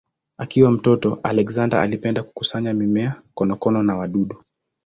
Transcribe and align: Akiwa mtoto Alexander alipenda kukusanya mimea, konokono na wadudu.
Akiwa 0.37 0.71
mtoto 0.71 1.19
Alexander 1.23 1.79
alipenda 1.79 2.23
kukusanya 2.23 2.73
mimea, 2.73 3.21
konokono 3.33 3.83
na 3.83 3.95
wadudu. 3.97 4.43